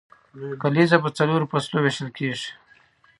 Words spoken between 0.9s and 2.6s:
په څلورو فصلو ویشل کیږي.